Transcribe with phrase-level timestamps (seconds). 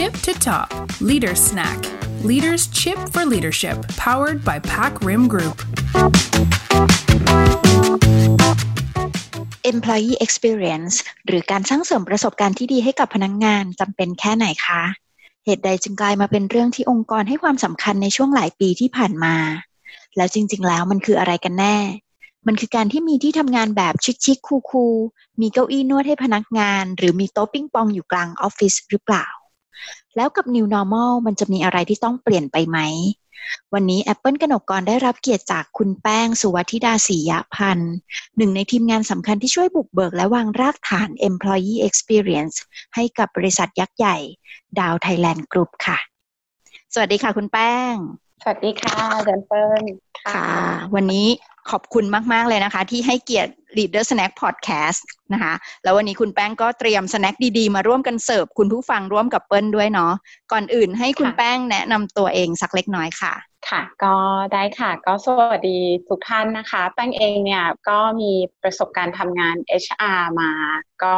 [0.00, 0.68] tip to top
[1.10, 1.78] Leader Snack
[2.30, 3.76] Leaders Chip for Leadership
[4.06, 5.56] powered by Pack Rim Group
[9.72, 10.94] Employee Experience
[11.26, 14.82] หรือการสร้างเสริมประสบการณ์ที่ดีให้กับพนักงงานจำเป็นแค่ไหนคะ
[15.44, 19.36] เหตุใดจึงกลายมาเป็นเรื่องที่องค์กรให้ความสำคัญในช่วงหลายปีที่ผ่านมา
[20.16, 21.76] แล้วจริง ๆ แล้วมันคืออะไรกันแน่
[22.46, 23.94] มันคือการที่มีที่ทำงานแบบ
[24.24, 29.26] ชิคๆคูลๆมีเก้าอี้นวดให้พนักงาน หรือมีโต๊ะปิ้งปองอยู่กลางออฟฟิศหรือเปล่า
[30.16, 32.78] แล้วกับ New Normal มันจะมีอะไรที่ต้องเปลี่ยนไปไหม
[33.74, 37.94] วันนี้ Apple กนกกรได้รับเกียรติจากคุณแป้ง สุวัธิดาศรียะพันธ์
[38.36, 42.56] หนึ่งในทีมงานสำคัญที่ช่วยบุกเบิกและวางรากฐาน Employee Experience
[42.94, 44.16] ให้กับบริษัทยักษ์ใหญ่
[44.78, 45.98] ดาวไทยแลนด์กรุ๊ปค่ะ
[46.94, 47.94] สวัสดีค่ะคุณแป้ง
[48.42, 49.84] สวัสดีค่ะเดนเฟิร์น
[50.22, 50.42] ค่ะ
[50.94, 51.26] วันนี้
[51.70, 55.00] ขอบคุณมาก ๆ เลยนะคะ ที่ให้เกียรติ Leader Snack Podcast
[55.32, 60.12] นะคะ แล้ววันนี้คุณแป้งก็เตรียมสแน็คดีๆ มาร่วมกันเสิร์ฟคุณผู้ฟังร่วมกับเปิ้ลด้วยเนาะ
[60.52, 63.34] ก่อนอื่นให้คุณแป้งแนะนำตัวเองสักเล็กน้อยค่ะ
[63.68, 64.14] ค่ะ ก็
[64.52, 68.32] ได้ค่ะ ก็สวัสดีทุกท่านนะคะ แป้งเองเนี่ยก็มี
[68.62, 70.50] ประสบการณ์ทำงาน HR มา
[71.02, 71.14] ก็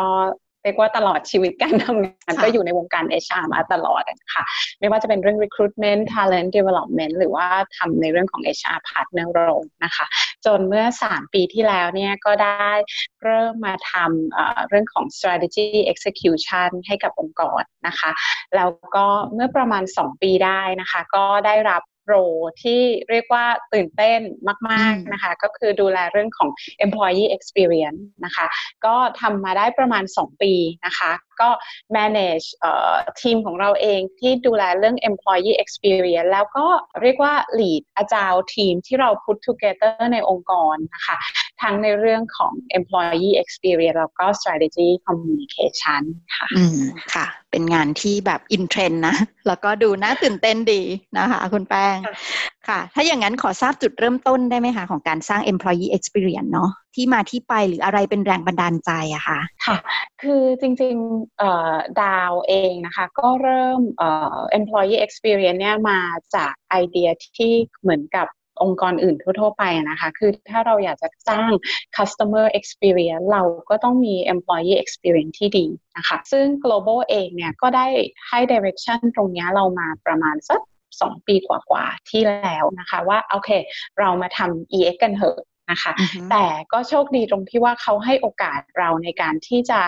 [0.62, 4.03] เรียกว่าตลอดชีวิตการทำงานก็อยู่ในวงการ HR มาตลอด
[4.34, 4.45] ค่ะ
[4.80, 10.06] ไม่ว่าจะเป็นเรื่อง recruitment talent development หรือว่าทำในเรื่องของ HR partner role นะคะ
[10.47, 12.73] จนเมื่อ 3 ปีที่แล้วเนี่ยก็ได้
[13.23, 18.11] เริ่มมาทำเรื่องของ strategy execution ให้กับองค์กรนะคะ
[18.57, 22.14] แล้วก็เมื่อประมาณ 2 ปีได้นะคะ ก็ได้รับ โร
[22.62, 24.20] ที่เรียกว่าตื่นเต้น
[24.70, 26.48] มาก ๆ นะคะ ก็คือดูแลเรื่องของ
[26.84, 28.47] employee experience นะคะ
[28.84, 30.53] ก็ทำมาได้ประมาณ 2 ปี
[30.86, 31.50] นะคะ ก็
[31.97, 32.47] manage
[33.20, 36.67] ทีมของเราเองที่ดูแลเรื่อง employee experience แล้วก็
[37.03, 41.19] เรียกว่า lead อาจารย์ทีมที่เรา put together ในองค์กรนะคะ
[41.62, 46.02] ทั้งในเรื่องของ employee experience แล้วก็ strategy communication
[46.36, 46.80] ค่ะ อืม
[47.14, 50.83] ค่ะ เป็นงานที่แบบ in trend นะ แล้วก็ดูน่าตื่นเต้นดี
[51.16, 51.96] นะคะ คุณแป้ง
[52.68, 59.77] ค่ะ ถ้าอย่างนั้นขอทราบจุดเริ่มต้นได้ไหมคะของการสร้าง employee experience เนาะ ที่มาที่ไปหรืออะไรเป็นแรงบันดาลใจอะคะค่ะ
[60.22, 63.80] คือจริงๆดาวเองนะคะ ก็เริ่ม
[64.58, 66.01] employee experience เนี่ยมา
[66.34, 67.52] จากไอเดียที่
[67.83, 68.27] เหมือนกับ
[68.63, 71.51] องค์กรอื่นทั่ว ๆ ไปนะคะ คือถ้าเราอยากจะสร้าง
[71.96, 77.86] customer experience เราก็ต้องมี employee experience ที่ดีนะคะ ซึ่ง global เองเนี่ยก็ได้
[78.29, 80.61] ให้ direction ตรงนี้เรามาประมาณสัก
[81.01, 83.51] สองปีกว่าๆที่แล้วนะคะว่า โอเค
[83.98, 85.39] เรามาทำ EX กันเถอะ
[85.72, 85.92] นะคะ
[86.30, 89.80] แต่ก็โชคดีตรงที่ว่าเขาให้โอกาสเราในการที่จะ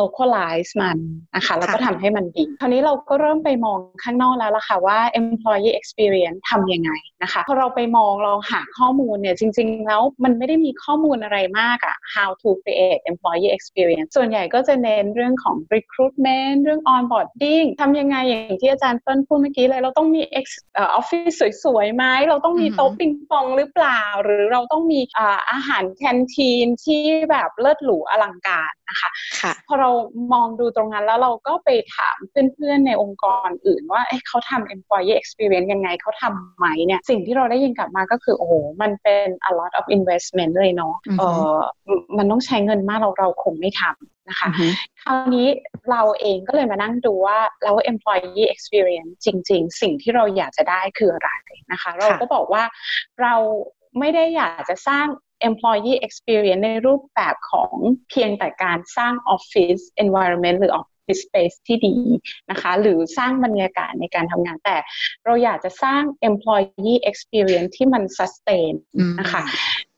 [0.00, 0.98] localize มัน
[1.36, 6.90] นะคะแล้วก็ทำให้มันดีคราวนี้เราก็เริ่มไปมองข้างนอกแล้วล่ะค่ะว่า employee experience ทำยังไง
[7.22, 20.38] นะคะพอเราไปมองเราหาข้อมูลเนี่ยจริง ๆ แล้วมันไม่ได้มีข้อมูลอะไรมากอะ how to create employee experience ส่วนใหญ่ก็จะเน้นเรื่องของ recruitment เรื่อง onboarding ทำยังไงอย่างที่อาจารย์เปิ้ลพูดเมื่อกี้เลย เราต้องมีอ
[20.94, 25.00] อฟฟิศสวยๆไหมเราต้องมีโต๊ะปิงปองหรือเปล่า หรือเราต้องมี
[25.50, 29.10] อาหารแคนทีนที่แบบเลิศหรูอลังการนะคะ
[29.68, 29.90] พอเรา
[30.32, 38.52] มองดูตรงนั้นแล้วเราก็ไปถามเพื่อนๆในองค์กรอื่นว่าเเขาทำ employee experience ยังไงเขาทำไหมเนี่ยสิ่งที่เราได้ยินกลับมาก็คือ โอ้โห
[38.82, 41.54] มันเป็น a lot of investment เลยเนาะเออ
[42.16, 44.48] มันต้องใช้เงินมากเราเราคงไม่ทำนะคะ
[45.02, 45.48] คราวนี้
[45.90, 51.30] เราเองก็เลยมานั่งดูว่าแล้ว employee experience จริง ๆ สิ่งที่เราอยากจะได้คืออะไร
[51.72, 52.62] นะคะ เราก็บอกว่า
[53.22, 53.34] เรา
[53.98, 55.06] ไม่ได้อยากจะสร้าง
[55.48, 57.74] employee experience ในรูปแบบของ
[58.10, 61.96] เพียงแต่การสร้าง office environment หรือ office space ที่ดี
[62.50, 64.76] นะคะ หรือสร้างบรรยากาศในการทำงานแต่
[65.24, 68.74] เราอยากจะสร้าง employee experience ที่มัน sustain
[69.20, 69.42] นะคะ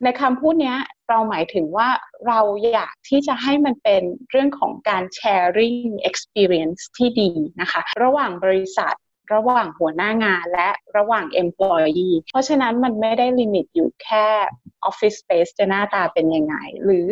[0.02, 0.74] ในคำพูดนี้
[1.08, 1.88] เราหมายถึงว่า
[2.26, 2.40] เรา
[2.72, 7.30] อยากที่จะให้มันเป็นเรื่องของการ sharing experience ที่ดี
[7.60, 8.94] นะคะ ระหว่างบริษัท
[9.32, 14.26] ระหว่างหัวหน้างานและระหว่าง employee เพราะฉะนั้นมันไม่ได้ limit อยู่แค่
[14.90, 17.08] office space จะหน้าตาเป็นยังไง หรือ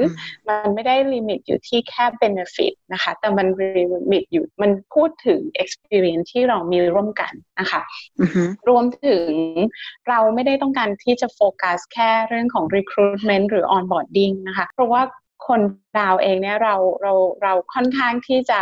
[0.48, 3.46] มันไม่ได้ limit อยู่ที่แค่ benefit นะคะ แต่มัน
[3.78, 7.82] limit อยู่มันพูดถึง experience ที่เรามีร่วมกันนะคะ
[8.68, 9.30] รวมถึง
[10.08, 15.02] เราไม่ได้ต้องการที่จะโฟกัสแค่เรื่องของ recruitment หรือ onboarding นะคะ เพราะว่า
[15.46, 15.60] คน
[15.98, 17.12] ดาวเองเนี่ยเราเรา
[17.42, 18.58] เราค่อนข้างที่จะ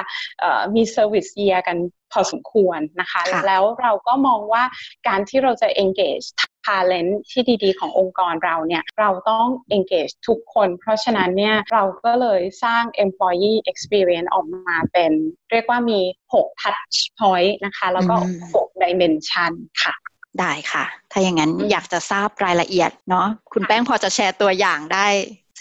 [0.75, 1.77] มีเซอร์วิสเยียกัน
[2.12, 4.62] พอสมควรนะคะแล้วเราก็มองว่า
[5.09, 6.27] การที่เราจะ engage
[6.67, 9.47] talent ที่ดีๆ ขององค์กรเราเนี่ยเราต้อง
[9.77, 15.12] engage ทุกคน เพราะฉะนั้นเนี่ยเราก็เลยสร้าง employee experience ออกมาเป็น
[15.50, 16.00] เรียกว่ามี
[16.35, 18.17] 6 touch point นะคะ แล้วก็
[18.53, 19.94] 6 dimension ค่ะ
[20.41, 25.06] ได้ค่ะ ถ้าอย่างนั้นอยากจะทราบรายละเอียดเนาะคุณแป้งพอจะแชร์ตัวอย่างได้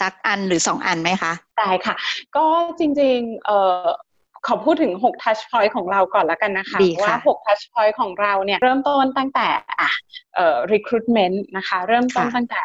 [0.00, 1.94] สักอันหรือสองอันไหมคะได้ค่ะ
[2.36, 2.46] ก็
[2.78, 3.86] จริงๆเอ่อ
[4.46, 9.48] ขอพูดถึง 6 touch point ของเราก่อนแล้วกันนะคะ ว่า 6 touch point ของเราเนี่ยเริ่มต้นตั้งแต่
[9.80, 9.90] อะ
[10.34, 12.60] เอ่อ recruitment นะคะ เริ่มต้นตั้งแต่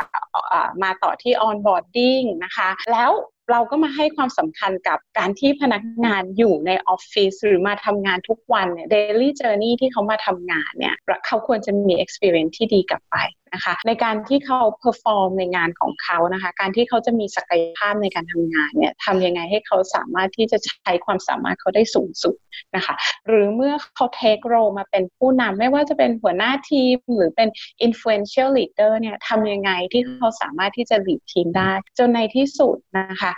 [0.84, 3.12] มาต่อที่ onboarding นะคะ แล้ว
[3.52, 10.96] เราก็มาให้ความสำคัญกับการที่พนักงานอยู่ในออฟฟิศหรือมาทำงานทุกวันเนี่ย daily journey ที่เขามาทำงานเนี่ย
[11.28, 13.16] เขาควรจะมี experience ที่ดีกลับไป
[13.56, 22.36] นะคะ ในการที่เขา perform ในงานของเขานะคะ การที่เขาจะมีศักยภาพในการทำงานเนี่ยทำยังไงให้เขาสามารถที่จะใช้ความสามารถเขาได้สูงสุด
[22.76, 22.96] นะคะ
[23.28, 27.50] หรือเมื่อเขา take role มาเป็นผู้นำไม่ว่าจะเป็นหัวหน้าทีม หรือเป็น
[27.88, 33.32] influential leader เนี่ยทำยังไงที่เขาสามารถที่จะ lead ทีมได้ จนในที่สุดนะคะ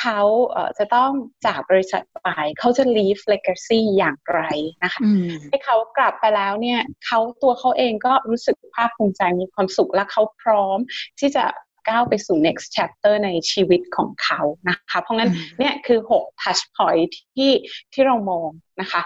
[0.00, 0.20] เขา
[0.78, 1.10] จะต้อง
[1.46, 2.28] จากบริษัทไป
[2.58, 4.40] เขาจะ leave legacy อย่างไร
[4.84, 5.02] นะคะ
[5.48, 10.78] ให้เขากลับไปแล้วเนี่ยเขาตัวเขาเองก็รู้สึกภาคภูมิใจมีความสุขและเขาพร้อม
[11.20, 11.44] ที่จะ
[11.88, 17.52] ก้าวไปสู่ next chapter ในชีวิตของเขานะคะ เพราะงั้นเนี่ยคือ 6 touch point ที่
[17.92, 18.48] ที่เรามอง
[18.80, 19.00] นะคะ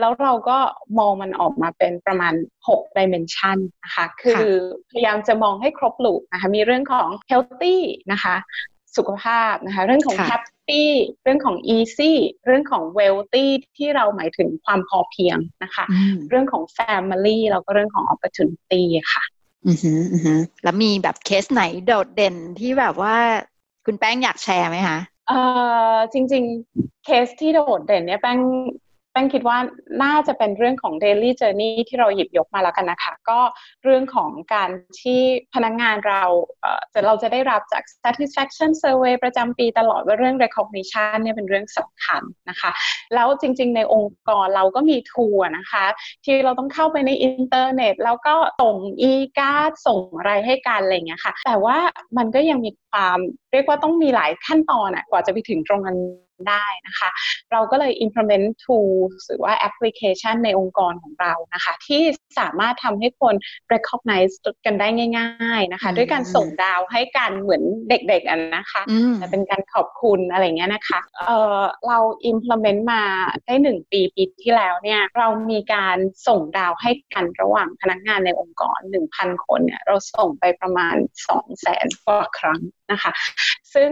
[0.00, 0.58] แล้วเราก็
[0.98, 2.34] มองมันออกมาเป็นประมาณ
[2.68, 4.46] 6 dimension นะคะ คือ
[4.90, 7.76] พยายามจะมองให้ครบลูกนะคะ มีเรื่องของ healthy
[8.12, 8.36] นะคะ
[8.96, 10.84] สุขภาพนะคะ เรื่องของ happy
[11.22, 12.12] เรื่องของ easy
[12.46, 13.46] เรื่องของ wealthy
[13.76, 15.84] ที่เราหมายถึงความพอเพียงนะคะ
[16.28, 18.82] เรื่องของ family แล้วก็เรื่องของ opportunity
[19.14, 19.24] ค่ะ
[19.66, 23.16] อือหืออือหือแล้วมีแบบเคสไหนโดดเด่นที่แบบว่า
[23.84, 24.98] คุณแป้งอยากแชร์ไหมคะ
[25.28, 25.34] เอ่อ
[26.12, 28.38] จริง ๆ เคสที่โดดเด่นเนี่ยแป้ง
[29.20, 29.58] แป้งคิดว่า
[30.04, 33.40] น่าจะเป็นเรื่องของ daily journey ที่เราหยิบยกมาแล้วกันนะคะ ก็
[33.84, 34.70] เรื่องของการ
[35.00, 35.20] ที่
[35.54, 36.22] พนักงานเรา
[36.92, 42.70] จะเราจะได้รับจาก satisfaction survey ประจำปีตลอดว่าเรื่อง recognition เนี่ยเป็นเรื่องสำคัญนะคะ
[43.14, 45.84] แล้วจริง ๆ ในองค์กรเราก็มี tools นะคะ
[46.24, 51.78] ที่เราต้องเข้าไปในอินเทอร์เน็ต แล้วก็ส่ง e-card ส่งอะไรให้กันอะไรเงี้ยค่ะ แต่ว่า
[52.16, 53.18] มันก็ยังมีความ
[53.52, 55.98] เรียกว่าต้องมีหลายขั้นตอนอะกว่าจะไปถึงตรงนั้น
[56.48, 57.08] ได้นะคะ
[57.52, 62.02] เราก็เลย implement tools หรือว่าแอปพลิเคชันในองค์กรของเรานะคะ ที่
[62.38, 63.34] สามารถทำให้คน
[63.72, 64.34] recognize
[64.66, 64.88] กันได้
[65.18, 68.82] ง่าย ๆนะคะ ด้วยการส่งดาวให้กันเหมือนเด็กๆอันนะคะ
[69.16, 71.98] แต่เป็นการขอบคุณอะไรเงี้ยนะคะเออเรา
[72.30, 73.02] implement มา
[73.46, 75.96] ได้หนึ่งปีปีที่แล้วเนี่ยเรามีการ
[76.28, 78.78] ส่งดาวให้กันระหว่างพนักงานในองค์กร
[79.12, 82.60] 1,000 คนเนี่ยเราส่งไปประมาณ2 0 0แสนกว่าครั้ง
[82.92, 83.12] นะคะ
[83.74, 83.90] ซึ่ง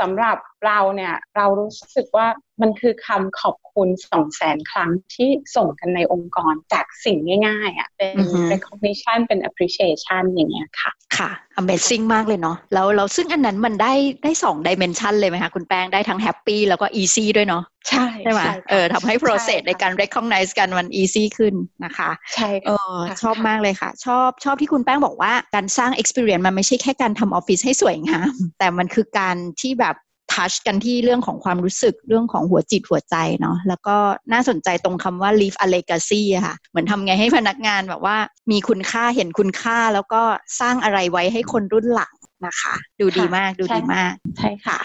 [0.00, 0.36] สำหรับ
[0.66, 2.28] เราเนี่ยเรารู้สึกว่า
[2.60, 8.16] มันคือคำขอบคุณสองแสนครั้งที่ส่งกันในองค์กรจากสิ่งง่ายๆอะเป็น
[8.52, 13.92] recognition เป็น appreciation อย่างเงี้ยค่ะ ค่ะ amazing มากเลยเนาะแล้วเราซึ่งอันนั้นมันได้
[14.24, 26.44] ได้สอง dimension เลยไหมคะคุณแป้งได้ทั้ง happy แล้วก็ easy ด้วยเนาะใช่ใช่ไหมเออทำให้ process ในการ recognize กันมัน easy ขึ้นนะคะ ใช่เออชอบมากเลยค่ะ ชอบชอบที่คุณแป้งบอกว่าการสร้าง experience
[26.46, 29.96] มันไม่ใช่แค่การทำออฟฟิศให้สวยงาม แต่มันคือการที่แบบ
[30.32, 33.96] ทัชกันที่เรื่องของความรู้สึกเรื่องของหัวจิตหัวใจเนาะแล้วก็
[34.32, 38.16] น่าสนใจตรงคำว่า leave a legacy อะค่ะ เหมือนทำไงให้พนักงานแบบว่า
[38.50, 40.22] มีคุณค่าเห็นคุณค่าแล้วก็
[40.60, 42.14] สร้างอะไรไว้ให้คนรุ่นหลัง
[42.46, 44.78] นะคะ ดูดีมากดูดีมาก ใช่ค่ะ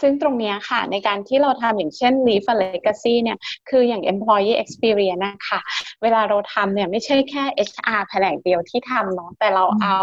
[0.00, 3.38] ซึ่งตรงนี้ค่ะในการที่เราทำอย่างเช่น Leave a Legacy เนี่ย
[3.68, 5.60] คืออย่าง Employee Experience นะคะ
[6.02, 9.98] เวลาเราทำเนี่ยไม่ใช่แค่ HR แผนกเดียวที่ทำเนาะแต่เราเอา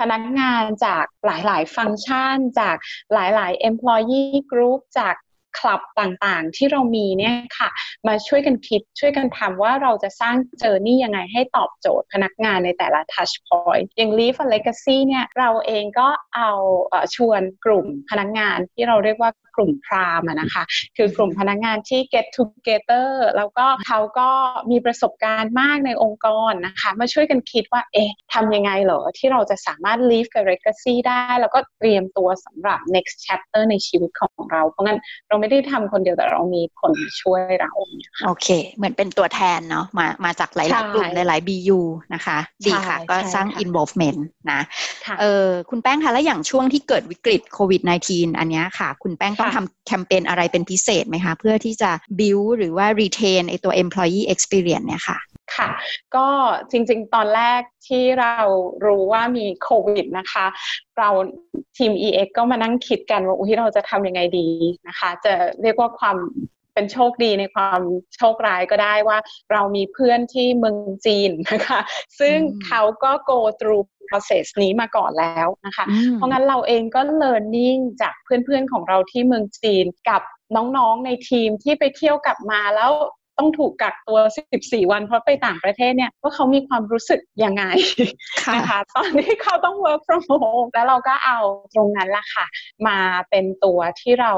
[0.00, 2.76] พนักงานจากหลาย ๆ ฟังก์ชัน จาก
[3.14, 5.14] หลาย ๆ Employee Group จาก
[5.58, 7.68] คลับต่างๆ ที่เรามีเนี่ยค่ะ
[8.08, 16.50] มาช่วยกันคิดช่วยกันทำว่าเราจะสร้างเจอร์นี่ยังไงให้ตอบโจทย์พนักงานในแต่ละ touch point อย่าง Leave a Legacy เนี่ยเราเองก็เอา
[17.16, 20.62] ชวนกลุ่มพนักงานที่เราเรียกว่ากลุ่มพรามนะคะ
[20.96, 24.28] คือกลุ่มพนักงานที่ get together แล้วก็เขาก็
[24.70, 37.72] มีประสบการณ์มากในองค์กรนะคะ มาช่วยกันคิดว่า เอ๊ะทำยังไงเหรอ ที่เราจะสามารถ leave กับ legacy ได้ แล้วก็เตรียมตัวสำหรับ next chapter ในชีวิตของเรา เพราะงั้นเราไม่ได้ทำคนเดียวแต่เรามีคนช่วยเรา
[38.26, 41.78] โอเค เหมือนเป็นตัวแทนเนาะมามาจากหลาย ๆ กลุ่มหลาย ๆ BU
[42.14, 44.20] นะคะ ดีค่ะ ก็สร้าง involvement
[44.52, 44.60] นะ
[45.20, 55.18] เออคุณแป้งคะแล้วอย่างช่วงที่เกิดวิกฤตโควิด -19 อันนี้ค่ะ คุณแป้งต้องทำแคมเปญอะไรเป็นพิเศษไหมคะ เพื่อที่จะ build หรือว่า retain ไอตัว employee experience เนี่ยค่ะ
[55.56, 55.68] ค่ะ
[56.14, 56.26] ก็
[56.70, 58.36] จริงๆ ตอนแรกที่เรา
[58.86, 60.46] รู้ว่ามีโควิดนะคะ
[60.98, 61.08] เรา
[61.76, 64.48] ทีม EX ก็มานั่งคิดกันว่าอุ้ยเราจะทำยังไงดี
[64.88, 65.32] นะคะ จะ
[65.62, 66.16] เรียกว่าความ
[66.74, 67.80] เป็นโชคดีในความ
[68.16, 69.18] โชคร้ายก็ได้ว่า
[69.52, 70.76] เรามีเพื่อนที่เมือง
[71.06, 71.80] จีนนะคะ
[72.20, 72.36] ซึ่ง
[72.66, 80.22] เขาก็ go through process นี้มาก่อนแล้วนะคะ เพราะงั้นเราเองก็ learning จากเพื่อนๆของเราที่เมืองจีนกับ
[80.56, 82.92] น้องๆในทีมที่ไปเที่ยวกลับมาแล้ว
[83.38, 84.18] ต้องถูกกักตัว
[84.54, 87.64] 14 วัน เพราะไปต่างประเทศเนี่ยว่าเขามีความรู้สึกยังไง
[88.54, 91.38] นะคะตอนที่เขาต้อง work from home แล้วเราก็เอา
[91.74, 92.46] ตรงนั้นละค่ะ
[92.86, 92.98] มา
[93.30, 94.32] เป็นตัวที่เรา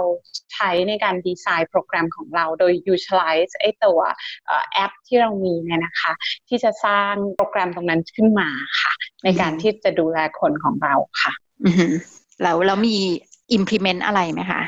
[0.53, 4.01] ใช้ในการดีไซน์โปรแกรมของเราโดย utilize ไอ้ตัว
[4.73, 6.13] แอปที่เรามีเนี่ยนะคะ
[6.49, 8.49] ที่จะสร้างโปรแกรมตรงนั้นขึ้นมา
[8.83, 8.93] ค่ะ
[9.25, 11.33] ในการที่จะดูแลคนของเราค่ะ
[12.43, 12.99] แล้วแล้วมี
[13.57, 14.63] implement อะไรไหมคะ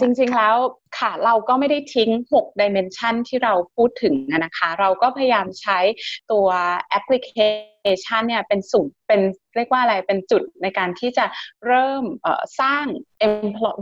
[0.00, 0.56] จริงๆแล้ว
[0.98, 5.78] ค่ะเราก็ไม่ได้ทิ้ง 6 dimension ที่เราพูดถึงนะคะ เราก็พยายามใช้
[6.32, 6.46] ตัว
[6.88, 7.32] แอปพลิเค
[8.04, 9.20] ชันเนี่ยเป็นสูตรเป็น
[9.56, 11.24] เรียกว่าอะไรเป็นจุดในการที่จะ
[11.66, 12.04] เริ่ม
[12.60, 12.84] สร้าง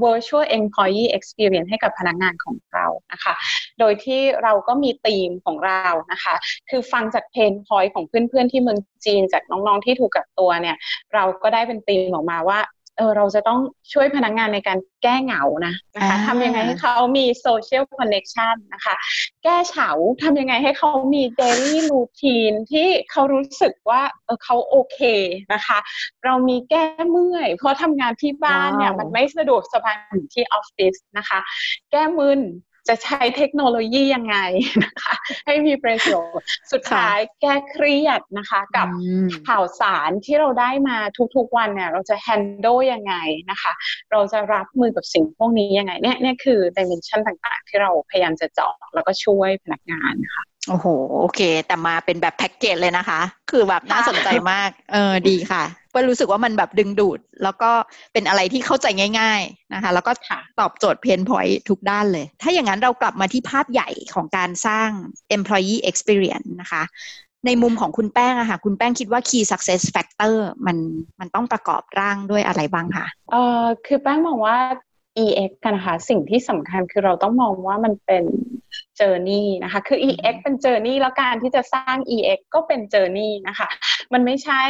[0.05, 3.35] virtual employee experience ให้กับพนักงานของเรานะคะ
[3.79, 6.35] โดยที่เราก็มีธีมของเรานะคะ
[6.71, 10.77] คือฟังจาก pain point ของเพื่อนๆที่เมืองจีนจากน้องๆที่ถูกกักตัวเนี่ย
[11.15, 12.59] เราก็ได้เป็นธีมออกมาว่า
[12.99, 13.61] เออเราจะต้อง
[13.93, 18.95] ช่วยพนักงานในการแก้เหงานะนะคะทำยังไงให้เขามี social connection นะคะ
[19.45, 19.91] แก้เฉา
[20.23, 24.99] ทำยังไงให้เขามี daily routine ที่เขารู้สึกว่าเออเขาโอเค
[25.53, 25.79] นะคะ
[26.25, 31.39] เรามีแก้เมื่อย เพราะทำงานที่บ้านเนี่ยมันไม่สะดวกสบายเหมือนที่ออฟฟิศนะคะ
[31.91, 32.41] แก้มึน
[32.89, 34.37] จะใช้เทคโนโลยียังไง
[34.85, 35.15] นะคะ
[35.47, 38.89] ให้มีประโยชน์สุดท้ายแก้เครียดนะคะ กับ
[39.49, 40.99] ข่าวสารที่เราได้มา
[41.37, 43.15] ทุกๆวันเนี่ยเราจะ handle ยังไง
[43.51, 43.73] นะคะ
[44.11, 50.87] เราจะรับมือกับสิ่งพวกนี้ยังไงเนี่ยเนี่ยคือ dimension ต่างๆ ที่เราพยายามจะเจาะแล้วก็ช่วยพนักงานนะคะโอ้โห
[51.19, 55.65] โอเค แต่มาเป็นแบบแพ็กเกจเลยนะคะ คือแบบน่าสนใจมาก เออ ดีค่ะ
[55.99, 57.71] เปิ้ลรู้สึกว่ามันแบบดึงดูด แล้วก็
[58.13, 58.87] เป็นอะไรที่เข้าใจ
[59.21, 60.13] ง่าย ๆนะคะ แล้วก็
[60.61, 64.89] ตอบโจทย์ pain point ทุกด้านเลย ถ้าอย่างนั้นเรากลับมาที่ภาพใหญ่ของการสร้าง
[65.37, 66.83] employee experience นะคะ
[67.47, 70.35] ในมุมของคุณแป้งอะค่ะคุณแป้งคิดว่า key success factor
[70.67, 70.77] มัน
[71.21, 74.57] มันต้องประกอบร่างด้วยอะไรบ้างคะเอ่อคือแป้งมองว่า
[75.25, 78.25] EX กันนะคะสิ่งที่สำคัญคือเราต้องมองว่ามันเป็น
[78.97, 83.69] journey นะคะคือ EX เป็น journey แล้วการที่จะสร้าง EX ก็เป็น journey นะคะ
[84.13, 84.63] มันไม่ใช่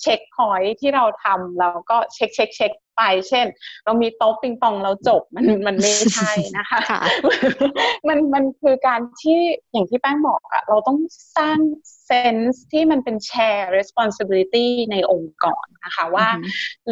[0.00, 3.46] checkpoint ที่เราทำแล้วก็เช็คเช็คเช็ค ไป เช่น
[3.84, 6.80] เรามีโต๊ะปิงปองเราจบมันมันไม่ใช่นะคะ
[8.08, 9.38] มันมันคือการที่
[9.72, 10.98] อย่างที่แป้งบอกอะเราต้อง
[11.36, 11.58] สร้าง
[12.06, 16.28] เซนส์ที่มันเป็นแชร์ responsibility ในองค์กรนะคะว่า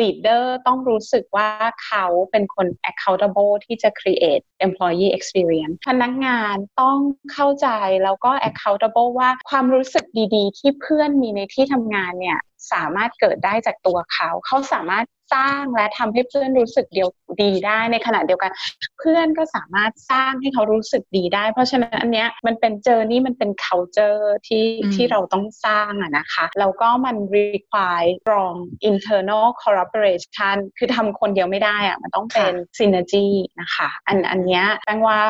[0.01, 1.49] leader ต้องรู้สึกว่า
[1.85, 6.99] เขาเป็นคน accountable ที่จะ create employee experience พนักงานต้อง
[7.33, 7.69] เข้าใจ
[8.05, 12.39] แล้วก็ accountable ว่าความรู้สึกดีๆ ที่เพื่อนมีในที่ทำงานเนี่ย
[12.73, 17.09] สามารถเกิดได้จากตัวเขา เขาสามารถสร้างและทำให้เพื่อนรู้สึกเดียว
[17.43, 18.53] ดีได้ในขณะเดียวกัน
[18.99, 28.57] เพื่อนก็สามารถสร้างให้เขารู้สึกดีได้ เพราะฉะนั้นอันเนี้ยมันเป็นเจอนี่มันเป็น culture ที่ที่เราต้องสร้างอะนะคะแล้วก็มัน require strong
[28.91, 33.27] internal collaboration คือทำคนเดียวไม่ได้อะมันต้องเป็น synergy
[33.61, 35.21] นะคะ อันอันเนี้ยแปลว่า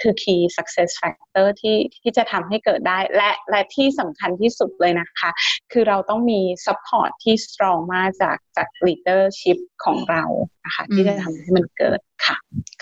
[0.00, 5.30] คือ key success factor ที่ที่จะทำให้เกิดได้ และและที่สำคัญที่สุดเลยนะคะ
[5.72, 6.40] คือเราต้องมี
[6.74, 10.24] support ที่ strong มากจากจาก leader ชิพของเรา
[10.64, 12.36] นะคะที่จะทำให้มันเกิดค่ะ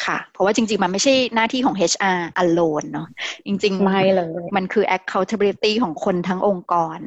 [0.04, 3.08] ค่ะ เพราะว่าจริง ๆ มันไม่ใช่หน้าที่ของ HR alone เนาะ
[3.46, 6.98] จริง ๆ ไม่เลย มันคือ accountability ของคนทั้งองค์กร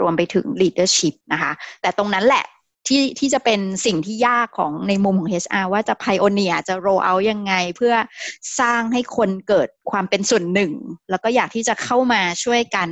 [0.00, 2.44] รวมไปถึง leadership นะคะ แต่ตรงนั้นแหละ
[2.88, 7.94] ที่ที่จะเป็นสิ่งที่ยากของในมุมของ HR ว่าจะ pioneer จะ roll out ยังไง เพื่อ
[8.60, 10.72] สร้างให้คนเกิดความเป็นส่วนหนึ่ง
[11.10, 12.88] แล้วก็อยากที่จะเข้ามาช่วยกัน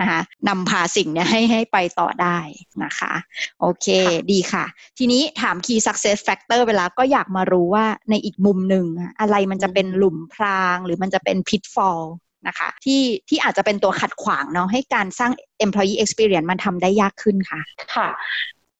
[0.00, 2.38] นะคะนำพาสิ่งนี้ให้ให้ไปต่อได้
[2.84, 3.12] นะคะ
[3.60, 3.86] โอเค
[4.30, 4.64] ดีค่ะ
[4.98, 8.86] ทีนี้ถาม key success factor เวลาก็อยากมารู้ว่าในอีกมุมหนึ่ง
[9.20, 12.02] อะไรมันจะเป็นหลุมพราง หรือมันจะเป็น pitfall
[12.48, 15.32] นะคะที่ที่อาจจะเป็นตัวขัดขวางเนาะให้การสร้าง
[15.64, 17.60] employee experience มันทำได้ยากขึ้นค่ะ
[17.94, 18.08] ค่ะ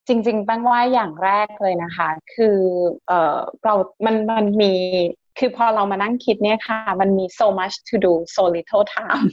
[0.08, 2.58] จริงๆแป้งว่าอย่างแรกเลยนะคะ คือ
[3.06, 4.72] เออเรา มัน มันมี
[5.38, 9.26] คือพอเรามานั่งคิดเนี่ยค่ะ มันมี so much to do so little time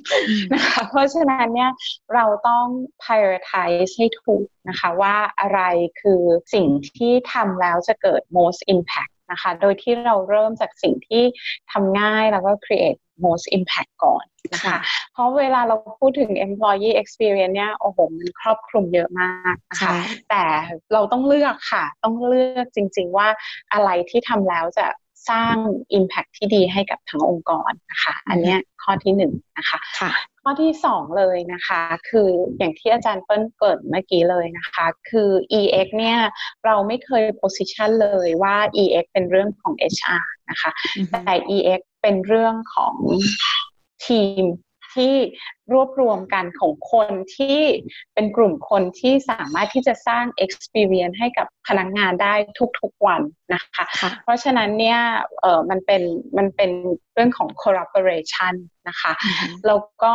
[0.53, 1.71] นะคะ เพราะฉะนั้นเนี่ย
[2.15, 2.65] เราต้อง
[3.03, 5.61] prioritize ให้ถูกนะคะว่าอะไร
[6.01, 6.21] คือ
[6.53, 11.23] สิ่งที่ทำแล้วจะเกิด most impact นะคะ โดยที่เราเริ่มจากสิ่งที่
[11.71, 14.77] ทำง่ายแล้วก็ create most impact ก่อนนะคะ
[15.13, 19.93] เพราะเวลาเราพูดถึง employee experience เนี่ย โอ้โห มันครอบคลุมเยอะมากนะคะ
[20.29, 20.43] แต่
[20.93, 23.27] เราต้องเลือกค่ะ ต้องเลือกจริง ๆ ว่า
[23.73, 24.85] อะไรที่ทำแล้วจะ
[25.29, 25.55] สร้าง
[25.97, 29.79] Impact ที่ดีให้กับทั้งองค์กรนะคะ อันนี้ข้อที่หนึ่งนะคะ
[30.43, 36.17] ข้อที่สองเลยนะคะ คืออย่างที่อาจารย์เปิ้ลเปิดเมื่อกี้เลยนะคะ คือ EX เนี่ย
[36.65, 40.71] เราไม่เคย position เลยว่า EX เป็นเรื่องของ HR นะคะ
[41.11, 42.95] แต่ EX เป็นเรื่องของ
[44.05, 44.43] ทีม
[44.95, 45.13] ที่
[45.73, 47.59] รวบรวมกันของคนที่
[48.13, 52.33] เป็นกลุ่มคนที่สามารถที่จะสร้าง experience ให้กับพนักงงานได้
[52.79, 53.21] ทุกๆวัน
[53.53, 53.85] นะคะ
[54.23, 54.99] เพราะฉะนั้นเนี่ย
[55.41, 56.01] เออมันเป็น
[56.37, 56.71] มันเป็น
[57.13, 58.53] เรื่องของ collaboration
[58.87, 59.11] นะคะ
[59.67, 60.13] แล้วก็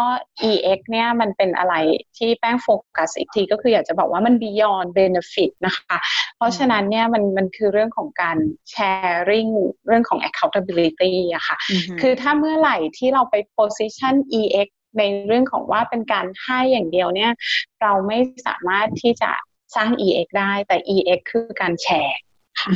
[0.50, 1.74] EX เนี่ยมันเป็นอะไร
[2.16, 5.96] ที่แป้งโฟกัสอีกทีก็คืออยากจะบอกว่ามัน beyond benefit นะคะ
[6.36, 8.36] เพราะฉะนั้นเนี่ยมันมันคือเรื่องของการ
[8.72, 9.52] sharing
[9.86, 11.56] เรื่องของ accountability อะค่ะ
[12.00, 14.68] คือถ้าเมื่อไหร่ที่เราไป position EX
[14.98, 17.32] ในเรื่องของว่าเป็นการให้อย่างเดียวเนี่ย
[17.82, 19.30] เราไม่สามารถที่จะ
[19.76, 22.18] สร้าง EX ได้แต่ EX คือการแชร์
[22.60, 22.70] ค่ะ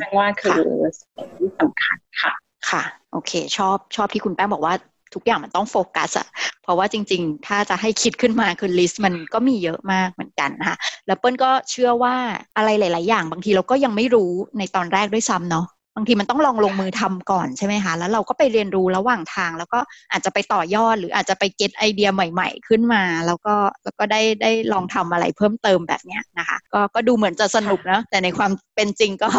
[0.00, 0.60] แปลว่าคือ
[0.98, 2.32] สิ่งที่สำคัญค่ะ
[2.70, 2.82] ค่ะ
[3.12, 4.74] โอเค ชอบชอบที่คุณแป้งบอกว่า
[5.14, 6.26] ทุกอย่างมันต้องโฟกัสอะ
[6.62, 12.14] เพราะว่าจริง ๆ ถ้าจะให้คิดขึ้นมาคือลิสต์มันก็มีเยอะมากเหมือนกันนะคะแล้วเปิ้ลก็เชื่อว่า
[12.56, 15.66] อะไรหลาย ๆ อย่างบางทีเราก็ยังไม่รู้ในตอนแรกด้วยซ้ำเนาะ
[15.98, 19.78] บางทีมันต้องลองลงมือทำก่อนใช่ไหมคะแล้วเราก็ไปเรียนรู้ระหว่างทาง แล้วก็
[20.12, 29.30] อาจจะไปต่อยอดหรืออาจจะไป get ไอเดียใหม่ ๆ ขึ้นมา แล้วก็แล้วก็ได้ได้ลองทำอะไรเพิ่มเติมแบบเนี้ยนะคะ ก็ก็ดูเหมือนจะสนุกนะแต่ในความเป็นจริงก็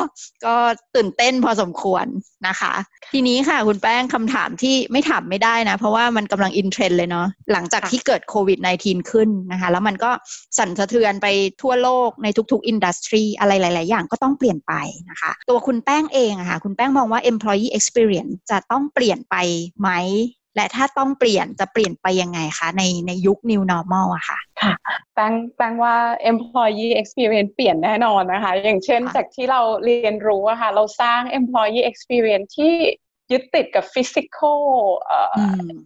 [0.45, 0.55] ก็
[0.95, 2.05] ตื่นเต้นพอสมควร
[2.47, 2.73] นะคะ
[3.13, 10.11] ทีนี้ค่ะคุณแป้งคำถามที่ไม่ถามไม่ได้นะ เพราะว่ามันกำลัง in trend เลยเนาะหลังจากที่เกิดโควิด -19 ขึ้นนะคะ แล้วมันก็
[10.57, 11.27] สั่นสะเทือนไป
[11.61, 14.73] ทั่วโลกในทุกๆอินดัสทรีอะไรหลาย ๆ อย่างก็ต้องเปลี่ยนไป
[15.09, 19.35] นะคะ ตัวคุณแป้งเองอะค่ะ คุณแป้งมองว่า employee experience จะต้องเปลี่ยนไป
[19.79, 19.89] ไหม
[20.55, 24.73] และถ้าต้องเปลี่ยนจะเปลี่ยนไปยังไงคะ ในในยุค new normal อะค่ะค่ะ
[25.15, 25.95] แป้งแป้งว่า
[26.31, 32.75] employee experience เปลี่ยนแน่นอนนะคะ อย่างเช่นจากที่เราเรียนรู้อะค่ะ เราสร้าง employee experience ที่
[33.31, 34.61] ยึดติดกับ physical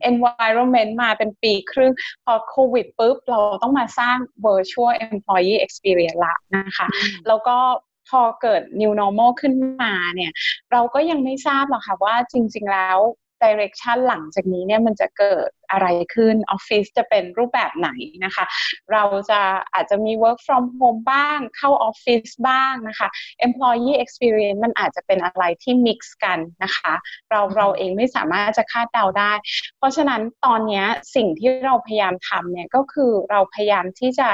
[0.10, 1.93] environment มาเป็นปีครึ่ง
[2.25, 6.88] พอโควิดปุ๊บ เราต้องมาสร้าง virtual employee experience ละนะคะ
[7.27, 7.58] แล้วก็
[7.93, 10.32] พ อเกิด new normal ขึ้นมาเนี่ย
[10.72, 13.00] เราก็ยังไม่ทราบหรอกค่ะว่าจริง ๆ แล้ว
[13.43, 17.89] direction หลังจากนี้เนี่ยมันจะเกิดอะไรขึ้นออฟฟิศจะเป็นรูปแบบไหน
[18.25, 18.46] นะคะ
[18.91, 19.39] เราจะ
[19.74, 23.08] อาจจะมี work from home บ้างเข้าออฟฟิศบ้างนะคะ
[23.48, 26.93] employee experience มันอาจจะเป็นอะไรที่ mix กันนะคะ
[27.32, 29.34] เราเราเองไม่สามารถจะคาดเดาได้
[29.77, 30.84] เพราะฉะนั้นตอนนี้
[31.15, 34.29] สิ่งที่เราพยายามทำเนี่ยก็คือเราพยายามที่จะ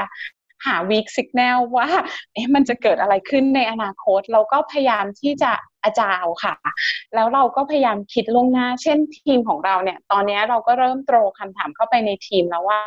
[0.66, 1.88] หา weak signal ว่า
[2.32, 5.52] เอ๊ะมันจะเกิดอะไรขึ้นในอนาคต เราก็พยายามที่จะ
[5.84, 6.54] อาจารย์ค่ะ
[7.14, 12.80] แล้วเราก็พยายามคิดล่วงหน้า เช่นทีมของเราเนี่ย ตอนนี้เราก็เริ่มโตรคำถามเข้าไปในทีมแล้วว่า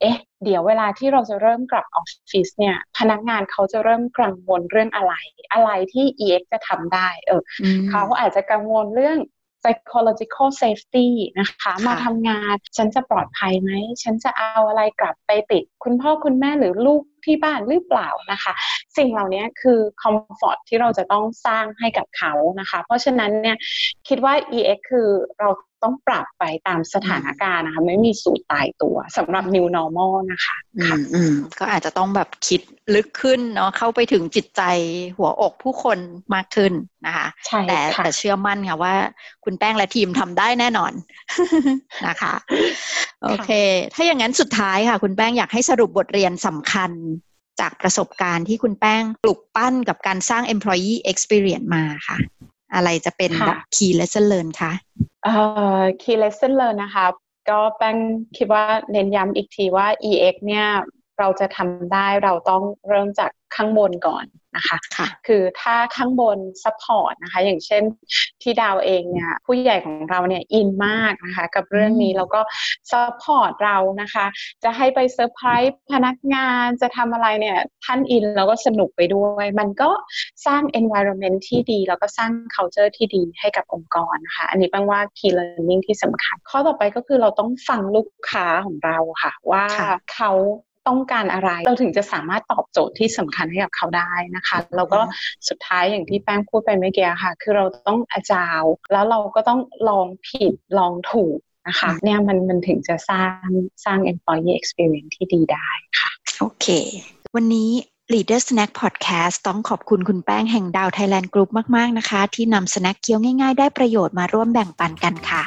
[0.00, 5.14] เอ๊ะ เดี๋ยวเวลาที่เราจะเริ่มกลับออฟฟิศเนี่ย พนักงานเขาจะเริ่มกังวลเรื่องอะไร
[5.52, 7.42] อะไรที่ EX จะทำได้ เออ
[7.90, 9.18] เขาอาจจะกังวลเรื่อง
[9.62, 11.06] psychological safety
[11.40, 13.70] นะคะมาทำงานฉันจะปลอดภัยไหม
[14.02, 18.52] ฉันจะเอาอะไรกลับไปติด คุณพ่อคุณแม่หรือลูกที่บ้านหรือเปล่านะคะ
[18.96, 23.56] สิ่งเหล่านี้คือ comfort ที่เราจะต้องสร้างให้กับเขานะคะ เพราะฉะนั้นเนี่ย
[24.08, 25.48] คิดว่า EX คือเรา
[25.82, 30.56] ต้องปรับไปตามสถานการณ์นะคะ ไม่มีสูตรตายตัวสำหรับ new normal นะคะ
[30.88, 32.60] ค่ะอืมก็อาจจะต้องแบบคิด
[32.94, 34.62] ลึกขึ้นเนาะเข้าไปถึงจิตใจ
[35.16, 35.98] หัวอกผู้คน
[36.34, 36.72] มากขึ้น
[37.06, 38.94] นะคะใช่แต่แต่เชื่อมั่นค่ะว่า
[39.44, 40.92] คุณแป้งและทีมทำได้แน่นอน
[42.06, 42.34] นะคะ
[43.24, 43.50] โอเค
[43.94, 46.90] ถ้าอย่างนั้นสุดท้ายค่ะ คุณแป้งอยากให้สรุปบทเรียนสำคัญ
[47.60, 52.18] จากประสบการณ์ที่คุณแป้งปลุกปั้นกับการสร้าง employee experience มาค่ะ
[52.74, 53.30] อะไรจะเป็น
[53.74, 54.72] key lesson learn คะ
[55.24, 55.34] เอ่
[55.78, 57.06] อ key lesson learn นะคะ
[57.50, 57.96] ก็แป้ง
[58.36, 60.66] คิดว่าเน้นย้ำอีกทีว่า EX เนี่ย
[61.18, 64.24] เราจะทำได้เราต้องเริ่มจากข้างบนก่อน
[64.56, 67.82] นะคะคะคือถ้าข้างบน support นะคะ อย่างเช่น
[68.42, 72.40] ที่ดาวเองเนี่ยผู้ใหญ่ของเราเนี่ยอินมากนะคะกับเรื่องนี้แล้วก็
[72.90, 74.26] support เรานะคะ
[74.64, 79.90] จะให้ไปเซอร์ไพรส์พนักงานจะทำอะไรเนี่ยท่านอินแล้วก็สนุกไปด้วย มันก็
[80.46, 89.64] สร้าง environment ที่ดี แล้วก็สร้าง culture ที่ดีให้กับองค์กรนะคะอันนี้แปลว่า key learning ที่สำคัญ ข้อต่อไปก็คือเราต้องฟังลูกค้าของเราค่ะ ว่า
[90.14, 90.32] เขา
[90.88, 95.00] ต้องการอะไร เราถึงจะสามารถตอบโจทย์ที่สำคัญให้กับเขาได้นะคะแล้วก็
[95.48, 103.46] สุดท้ายอย่างที่แป้งพูดไปเมื่อกี้ค่ะ คือเราต้องอาจาวแล้วเราก็ต้องลองผิดลองถูกนะคะเนี่ยมันมันถึงจะสร้าง
[103.84, 105.68] สร้าง employee experience ที่ดีได้
[106.00, 106.66] ค่ะ โอเค
[107.34, 107.70] วันนี้
[108.12, 115.42] Leader Snack Podcast ต้องขอบคุณคุณแป้งแห่งดาว Thailand Group มาก ๆ นะคะ ที่นำสแน็คเคี้ยวง่ายๆ ได้ประโยชน์มาร่วมแบ่งปันกันค่ะ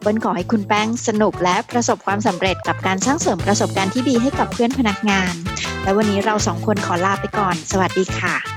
[0.00, 5.34] เบิ้ลขอให้คุณแป้งสนุกและประสบความสำเร็จกับการสร้างเสริมประสบการณ์ที่ดีให้กับเพื่อนพนักงาน
[5.82, 8.53] และวันนี้เราสองคนขอลาไปก่อน สวัสดีค่ะ